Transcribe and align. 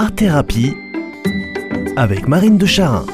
Art 0.00 0.14
Thérapie 0.14 0.76
avec 1.96 2.28
Marine 2.28 2.56
de 2.56 2.66
Charin. 2.66 3.04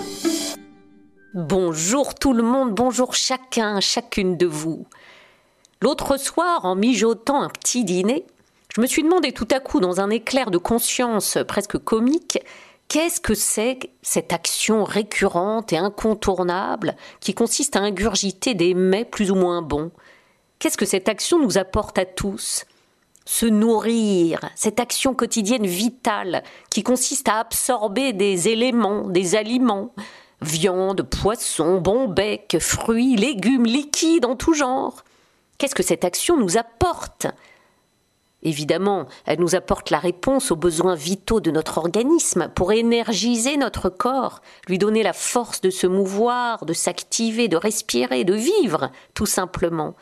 Bonjour 1.32 2.14
tout 2.14 2.34
le 2.34 2.42
monde, 2.42 2.74
bonjour 2.74 3.14
chacun, 3.14 3.80
chacune 3.80 4.36
de 4.36 4.44
vous. 4.44 4.86
L'autre 5.80 6.18
soir, 6.18 6.66
en 6.66 6.74
mijotant 6.74 7.40
un 7.40 7.48
petit 7.48 7.84
dîner, 7.86 8.26
je 8.76 8.82
me 8.82 8.86
suis 8.86 9.02
demandé 9.02 9.32
tout 9.32 9.48
à 9.50 9.60
coup, 9.60 9.80
dans 9.80 10.02
un 10.02 10.10
éclair 10.10 10.50
de 10.50 10.58
conscience 10.58 11.38
presque 11.48 11.78
comique, 11.78 12.38
qu'est-ce 12.88 13.18
que 13.18 13.32
c'est 13.32 13.78
cette 14.02 14.34
action 14.34 14.84
récurrente 14.84 15.72
et 15.72 15.78
incontournable 15.78 16.96
qui 17.20 17.32
consiste 17.32 17.76
à 17.76 17.80
ingurgiter 17.80 18.52
des 18.52 18.74
mets 18.74 19.06
plus 19.06 19.30
ou 19.30 19.36
moins 19.36 19.62
bons? 19.62 19.90
Qu'est-ce 20.58 20.76
que 20.76 20.84
cette 20.84 21.08
action 21.08 21.38
nous 21.38 21.56
apporte 21.56 21.96
à 21.96 22.04
tous? 22.04 22.66
Se 23.24 23.46
nourrir, 23.46 24.40
cette 24.54 24.80
action 24.80 25.14
quotidienne 25.14 25.66
vitale 25.66 26.42
qui 26.70 26.82
consiste 26.82 27.28
à 27.28 27.38
absorber 27.38 28.12
des 28.12 28.48
éléments, 28.48 29.08
des 29.08 29.34
aliments, 29.34 29.92
viande, 30.42 31.02
poisson, 31.02 31.80
bon 31.80 32.08
bec, 32.08 32.56
fruits, 32.60 33.16
légumes, 33.16 33.64
liquides 33.64 34.26
en 34.26 34.36
tout 34.36 34.54
genre. 34.54 35.04
Qu'est-ce 35.58 35.74
que 35.74 35.82
cette 35.82 36.04
action 36.04 36.36
nous 36.36 36.58
apporte? 36.58 37.26
Évidemment, 38.42 39.06
elle 39.24 39.40
nous 39.40 39.54
apporte 39.54 39.88
la 39.88 39.98
réponse 39.98 40.50
aux 40.50 40.56
besoins 40.56 40.94
vitaux 40.94 41.40
de 41.40 41.50
notre 41.50 41.78
organisme 41.78 42.50
pour 42.54 42.72
énergiser 42.72 43.56
notre 43.56 43.88
corps, 43.88 44.42
lui 44.68 44.76
donner 44.76 45.02
la 45.02 45.14
force 45.14 45.62
de 45.62 45.70
se 45.70 45.86
mouvoir, 45.86 46.66
de 46.66 46.74
s'activer, 46.74 47.48
de 47.48 47.56
respirer, 47.56 48.24
de 48.24 48.34
vivre, 48.34 48.90
tout 49.14 49.24
simplement. 49.24 49.94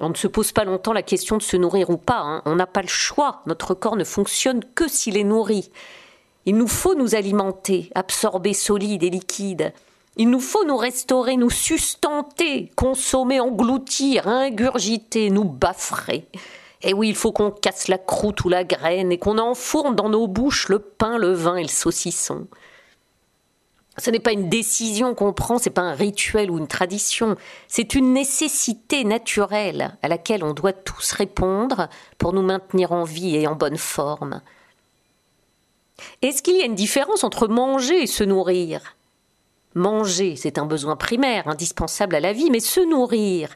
On 0.00 0.08
ne 0.08 0.14
se 0.14 0.26
pose 0.26 0.52
pas 0.52 0.64
longtemps 0.64 0.94
la 0.94 1.02
question 1.02 1.36
de 1.36 1.42
se 1.42 1.56
nourrir 1.56 1.90
ou 1.90 1.98
pas. 1.98 2.20
Hein. 2.20 2.42
On 2.46 2.56
n'a 2.56 2.66
pas 2.66 2.82
le 2.82 2.88
choix. 2.88 3.42
Notre 3.46 3.74
corps 3.74 3.96
ne 3.96 4.04
fonctionne 4.04 4.64
que 4.74 4.88
s'il 4.88 5.18
est 5.18 5.24
nourri. 5.24 5.70
Il 6.46 6.56
nous 6.56 6.68
faut 6.68 6.94
nous 6.94 7.14
alimenter, 7.14 7.90
absorber 7.94 8.54
solide 8.54 9.02
et 9.02 9.10
liquide. 9.10 9.74
Il 10.16 10.30
nous 10.30 10.40
faut 10.40 10.64
nous 10.64 10.76
restaurer, 10.76 11.36
nous 11.36 11.50
sustenter, 11.50 12.70
consommer, 12.76 13.40
engloutir, 13.40 14.26
ingurgiter, 14.26 15.30
nous 15.30 15.44
baffrer. 15.44 16.26
Et 16.82 16.94
oui, 16.94 17.10
il 17.10 17.14
faut 17.14 17.32
qu'on 17.32 17.50
casse 17.50 17.88
la 17.88 17.98
croûte 17.98 18.42
ou 18.44 18.48
la 18.48 18.64
graine 18.64 19.12
et 19.12 19.18
qu'on 19.18 19.38
enfourne 19.38 19.94
dans 19.94 20.08
nos 20.08 20.26
bouches 20.26 20.68
le 20.68 20.78
pain, 20.78 21.18
le 21.18 21.32
vin 21.32 21.56
et 21.56 21.62
le 21.62 21.68
saucisson. 21.68 22.46
Ce 23.98 24.10
n'est 24.10 24.20
pas 24.20 24.32
une 24.32 24.48
décision 24.48 25.14
qu'on 25.14 25.32
prend, 25.32 25.58
c'est 25.58 25.70
pas 25.70 25.82
un 25.82 25.94
rituel 25.94 26.50
ou 26.50 26.58
une 26.58 26.68
tradition, 26.68 27.36
c'est 27.68 27.94
une 27.94 28.12
nécessité 28.12 29.04
naturelle 29.04 29.98
à 30.02 30.08
laquelle 30.08 30.44
on 30.44 30.54
doit 30.54 30.72
tous 30.72 31.12
répondre 31.12 31.88
pour 32.16 32.32
nous 32.32 32.42
maintenir 32.42 32.92
en 32.92 33.04
vie 33.04 33.36
et 33.36 33.46
en 33.46 33.56
bonne 33.56 33.76
forme. 33.76 34.42
Est-ce 36.22 36.42
qu'il 36.42 36.56
y 36.56 36.62
a 36.62 36.66
une 36.66 36.74
différence 36.74 37.24
entre 37.24 37.48
manger 37.48 38.02
et 38.02 38.06
se 38.06 38.24
nourrir? 38.24 38.96
Manger, 39.74 40.36
c'est 40.36 40.58
un 40.58 40.66
besoin 40.66 40.96
primaire, 40.96 41.48
indispensable 41.48 42.14
à 42.14 42.20
la 42.20 42.32
vie, 42.32 42.50
mais 42.50 42.60
se 42.60 42.80
nourrir, 42.80 43.50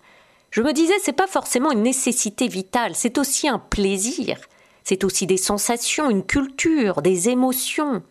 je 0.55 0.63
me 0.63 0.73
disais, 0.73 0.95
c'est 1.03 1.13
pas 1.13 1.27
forcément 1.27 1.73
une 1.73 1.83
nécessité 1.83 2.47
vitale, 2.47 2.95
c'est 2.95 3.19
aussi 3.19 3.49
un 3.49 3.59
plaisir, 3.59 4.39
c'est 4.85 5.03
aussi 5.03 5.27
des 5.27 5.37
sensations, 5.37 6.09
une 6.09 6.23
culture, 6.23 7.03
des 7.03 7.29
émotions. 7.29 8.05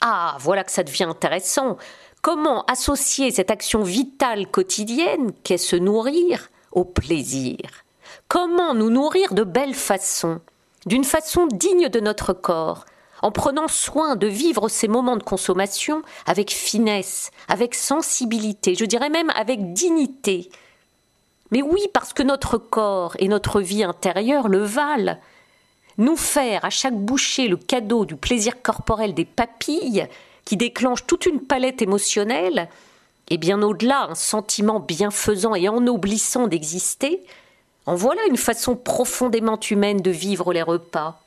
Ah, 0.00 0.36
voilà 0.40 0.64
que 0.64 0.72
ça 0.72 0.82
devient 0.82 1.04
intéressant. 1.04 1.76
Comment 2.22 2.64
associer 2.64 3.30
cette 3.30 3.50
action 3.50 3.82
vitale 3.82 4.46
quotidienne 4.48 5.32
qu'est 5.44 5.58
se 5.58 5.76
nourrir 5.76 6.48
au 6.72 6.84
plaisir? 6.84 7.58
Comment 8.28 8.74
nous 8.74 8.90
nourrir 8.90 9.32
de 9.32 9.44
belle 9.44 9.74
façon, 9.74 10.40
d'une 10.86 11.04
façon 11.04 11.46
digne 11.46 11.88
de 11.88 12.00
notre 12.00 12.32
corps, 12.32 12.84
en 13.22 13.30
prenant 13.30 13.68
soin 13.68 14.16
de 14.16 14.26
vivre 14.26 14.68
ces 14.68 14.88
moments 14.88 15.16
de 15.16 15.22
consommation 15.22 16.02
avec 16.26 16.50
finesse, 16.50 17.30
avec 17.48 17.74
sensibilité, 17.74 18.74
je 18.74 18.84
dirais 18.84 19.10
même 19.10 19.30
avec 19.30 19.72
dignité? 19.72 20.50
Mais 21.52 21.62
oui, 21.62 21.80
parce 21.94 22.12
que 22.12 22.24
notre 22.24 22.58
corps 22.58 23.14
et 23.20 23.28
notre 23.28 23.60
vie 23.60 23.84
intérieure 23.84 24.48
le 24.48 24.64
valent 24.64 25.16
nous 25.98 26.16
faire 26.16 26.64
à 26.64 26.70
chaque 26.70 26.96
bouchée 26.96 27.48
le 27.48 27.56
cadeau 27.56 28.04
du 28.04 28.16
plaisir 28.16 28.62
corporel 28.62 29.14
des 29.14 29.24
papilles, 29.24 30.06
qui 30.44 30.56
déclenche 30.56 31.06
toute 31.06 31.26
une 31.26 31.40
palette 31.40 31.82
émotionnelle, 31.82 32.68
et 33.28 33.38
bien 33.38 33.62
au-delà 33.62 34.06
un 34.10 34.14
sentiment 34.14 34.80
bienfaisant 34.80 35.54
et 35.54 35.68
ennoblissant 35.68 36.46
d'exister, 36.46 37.20
en 37.86 37.94
voilà 37.94 38.20
une 38.28 38.36
façon 38.36 38.76
profondément 38.76 39.58
humaine 39.58 40.00
de 40.00 40.10
vivre 40.10 40.52
les 40.52 40.62
repas. 40.62 41.20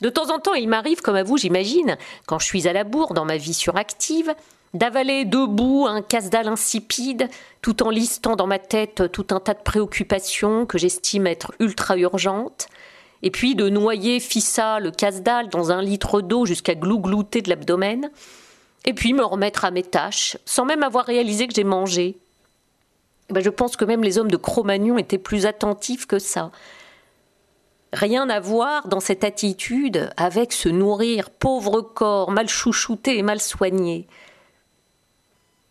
De 0.00 0.10
temps 0.10 0.30
en 0.32 0.38
temps, 0.38 0.54
il 0.54 0.68
m'arrive, 0.68 1.00
comme 1.00 1.16
à 1.16 1.24
vous, 1.24 1.36
j'imagine, 1.36 1.96
quand 2.26 2.38
je 2.38 2.46
suis 2.46 2.68
à 2.68 2.72
la 2.72 2.84
bourre 2.84 3.14
dans 3.14 3.24
ma 3.24 3.36
vie 3.36 3.54
suractive, 3.54 4.32
d'avaler 4.74 5.24
debout 5.24 5.86
un 5.88 6.02
casse-dalle 6.02 6.48
insipide, 6.48 7.28
tout 7.62 7.82
en 7.82 7.90
listant 7.90 8.36
dans 8.36 8.46
ma 8.46 8.58
tête 8.58 9.10
tout 9.10 9.26
un 9.30 9.40
tas 9.40 9.54
de 9.54 9.62
préoccupations 9.62 10.66
que 10.66 10.78
j'estime 10.78 11.26
être 11.26 11.52
ultra 11.58 11.96
urgentes, 11.96 12.68
et 13.22 13.30
puis 13.30 13.54
de 13.54 13.68
noyer 13.68 14.20
Fissa, 14.20 14.80
le 14.80 14.90
casse-dalle, 14.90 15.48
dans 15.48 15.72
un 15.72 15.82
litre 15.82 16.20
d'eau 16.20 16.46
jusqu'à 16.46 16.74
glouglouter 16.74 17.42
de 17.42 17.48
l'abdomen, 17.48 18.10
et 18.84 18.94
puis 18.94 19.12
me 19.12 19.24
remettre 19.24 19.64
à 19.64 19.70
mes 19.70 19.82
tâches, 19.82 20.36
sans 20.44 20.64
même 20.64 20.82
avoir 20.82 21.04
réalisé 21.04 21.46
que 21.46 21.54
j'ai 21.54 21.64
mangé. 21.64 22.16
Eh 23.28 23.32
ben, 23.32 23.42
je 23.42 23.50
pense 23.50 23.76
que 23.76 23.84
même 23.84 24.02
les 24.02 24.18
hommes 24.18 24.30
de 24.30 24.36
Cro-Magnon 24.36 24.98
étaient 24.98 25.18
plus 25.18 25.46
attentifs 25.46 26.06
que 26.06 26.18
ça. 26.18 26.50
Rien 27.92 28.28
à 28.30 28.40
voir 28.40 28.88
dans 28.88 29.00
cette 29.00 29.24
attitude 29.24 30.10
avec 30.16 30.52
se 30.52 30.68
nourrir, 30.68 31.30
pauvre 31.30 31.80
corps, 31.80 32.30
mal 32.30 32.48
chouchouté 32.48 33.18
et 33.18 33.22
mal 33.22 33.40
soigné. 33.40 34.06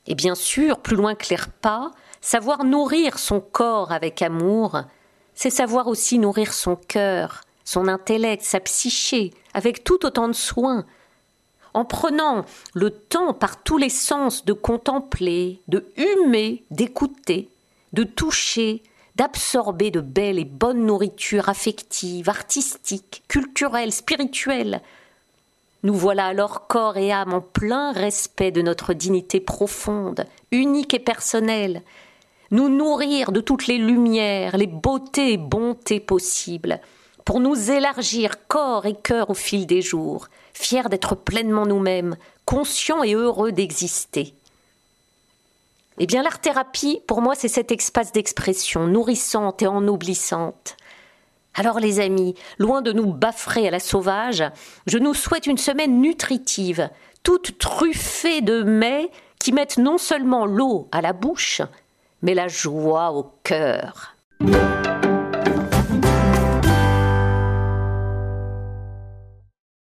Et 0.07 0.15
bien 0.15 0.35
sûr, 0.35 0.79
plus 0.79 0.95
loin 0.95 1.15
que 1.15 1.27
les 1.29 1.35
repas, 1.35 1.91
savoir 2.21 2.63
nourrir 2.63 3.19
son 3.19 3.39
corps 3.39 3.91
avec 3.91 4.21
amour, 4.21 4.81
c'est 5.37 5.51
savoir 5.51 5.85
aussi 5.85 6.17
nourrir 6.17 6.51
son 6.51 6.75
cœur, 6.75 7.43
son 7.63 7.87
intellect, 7.87 8.43
sa 8.43 8.59
psyché, 8.59 9.35
avec 9.53 9.83
tout 9.83 10.03
autant 10.03 10.27
de 10.27 10.33
soin, 10.33 10.83
en 11.75 11.85
prenant 11.85 12.43
le 12.73 12.89
temps 12.89 13.35
par 13.35 13.61
tous 13.61 13.77
les 13.77 13.91
sens 13.91 14.45
de 14.45 14.53
contempler, 14.53 15.61
de 15.67 15.85
humer, 15.95 16.63
d'écouter, 16.71 17.49
de 17.93 18.03
toucher, 18.03 18.81
d'absorber 19.15 19.91
de 19.91 20.01
belle 20.01 20.39
et 20.39 20.45
bonne 20.45 20.87
nourriture 20.87 21.49
affective, 21.49 22.29
artistique, 22.29 23.21
culturelle, 23.27 23.93
spirituelle. 23.93 24.81
Nous 25.83 25.93
voilà 25.93 26.25
alors 26.25 26.65
corps 26.65 26.97
et 26.97 27.11
âme 27.11 27.35
en 27.35 27.41
plein 27.41 27.91
respect 27.91 28.49
de 28.49 28.63
notre 28.63 28.93
dignité 28.93 29.39
profonde, 29.39 30.25
unique 30.49 30.95
et 30.95 30.99
personnelle, 30.99 31.83
nous 32.51 32.69
nourrir 32.69 33.31
de 33.31 33.41
toutes 33.41 33.67
les 33.67 33.77
lumières, 33.77 34.57
les 34.57 34.67
beautés 34.67 35.33
et 35.33 35.37
bontés 35.37 35.99
possibles, 35.99 36.79
pour 37.25 37.39
nous 37.39 37.71
élargir 37.71 38.47
corps 38.47 38.85
et 38.85 38.95
cœur 38.95 39.29
au 39.29 39.33
fil 39.33 39.65
des 39.65 39.81
jours, 39.81 40.27
fiers 40.53 40.89
d'être 40.89 41.15
pleinement 41.15 41.65
nous-mêmes, 41.65 42.15
conscients 42.45 43.03
et 43.03 43.13
heureux 43.13 43.51
d'exister. 43.51 44.33
Eh 45.99 46.05
bien, 46.05 46.21
l'art-thérapie, 46.21 47.01
pour 47.07 47.21
moi, 47.21 47.33
c'est 47.35 47.47
cet 47.47 47.71
espace 47.71 48.11
d'expression 48.11 48.87
nourrissante 48.87 49.61
et 49.63 49.67
ennoblissante. 49.67 50.77
Alors, 51.55 51.79
les 51.79 51.99
amis, 51.99 52.35
loin 52.59 52.83
de 52.83 52.93
nous 52.93 53.11
baffrer 53.11 53.67
à 53.67 53.71
la 53.71 53.79
sauvage, 53.79 54.43
je 54.85 54.99
nous 54.99 55.15
souhaite 55.15 55.47
une 55.47 55.57
semaine 55.57 55.99
nutritive, 55.99 56.89
toute 57.23 57.57
truffée 57.57 58.41
de 58.41 58.61
mets 58.61 59.09
qui 59.39 59.51
mettent 59.51 59.79
non 59.79 59.97
seulement 59.97 60.45
l'eau 60.45 60.87
à 60.91 61.01
la 61.01 61.13
bouche, 61.13 61.61
mais 62.21 62.33
la 62.33 62.47
joie 62.47 63.11
au 63.11 63.31
cœur. 63.43 64.15